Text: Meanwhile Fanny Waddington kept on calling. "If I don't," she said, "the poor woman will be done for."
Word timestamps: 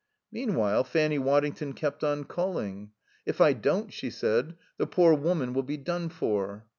Meanwhile 0.31 0.85
Fanny 0.85 1.19
Waddington 1.19 1.73
kept 1.73 2.03
on 2.03 2.23
calling. 2.23 2.89
"If 3.27 3.39
I 3.39 3.53
don't," 3.53 3.93
she 3.93 4.09
said, 4.09 4.55
"the 4.77 4.87
poor 4.87 5.13
woman 5.13 5.53
will 5.53 5.61
be 5.61 5.77
done 5.77 6.09
for." 6.09 6.65